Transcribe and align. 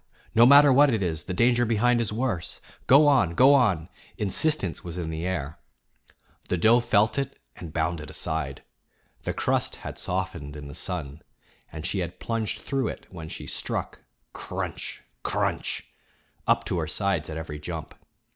No 0.33 0.47
matter 0.47 0.73
what 0.73 0.91
it 0.91 1.03
is, 1.03 1.25
the 1.25 1.31
danger 1.35 1.63
behind 1.63 2.01
is 2.01 2.11
worse. 2.11 2.59
Go 2.87 3.05
on, 3.05 3.35
go 3.35 3.53
on!" 3.53 3.87
Insistence 4.17 4.83
was 4.83 4.97
in 4.97 5.11
the 5.11 5.27
air. 5.27 5.59
The 6.49 6.57
doe 6.57 6.79
felt 6.79 7.19
it 7.19 7.37
and 7.55 7.71
bounded 7.71 8.09
aside. 8.09 8.63
The 9.21 9.33
crust 9.35 9.75
had 9.75 9.99
softened 9.99 10.55
in 10.55 10.67
the 10.67 10.73
sun, 10.73 11.21
and 11.71 11.85
she 11.85 12.03
plunged 12.07 12.61
through 12.63 12.87
it 12.87 13.05
when 13.11 13.29
she 13.29 13.45
struck, 13.45 14.01
cr 14.33 14.55
r 14.63 14.69
runch, 14.71 15.01
cr 15.21 15.37
r 15.37 15.53
runch, 15.53 15.83
up 16.47 16.63
to 16.65 16.79
her 16.79 16.87
sides 16.87 17.29
at 17.29 17.37
every 17.37 17.59
jump. 17.59 17.93